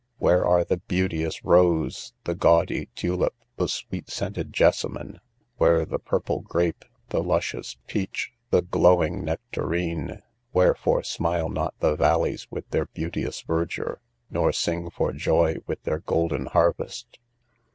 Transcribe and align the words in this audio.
Where 0.17 0.43
are 0.47 0.63
the 0.63 0.77
beauteous 0.77 1.45
rose, 1.45 2.13
the 2.23 2.33
gaudy 2.33 2.87
tulip, 2.95 3.35
the 3.57 3.67
sweet 3.67 4.09
scented 4.09 4.51
jessamine? 4.51 5.19
where 5.57 5.85
the 5.85 5.99
purple 5.99 6.39
grape, 6.41 6.83
the 7.09 7.21
luscious 7.21 7.77
peach, 7.85 8.31
the 8.49 8.63
glowing 8.63 9.23
nectarine? 9.23 10.23
wherefore 10.53 11.03
smile 11.03 11.49
not 11.49 11.75
the 11.81 11.95
valleys 11.95 12.47
with 12.49 12.67
their 12.71 12.87
beauteous 12.87 13.43
verdure, 13.43 13.99
nor 14.31 14.51
sing 14.51 14.89
for 14.89 15.13
joy 15.13 15.57
with 15.67 15.83
their 15.83 15.99
golden 15.99 16.47
harvest? 16.47 17.19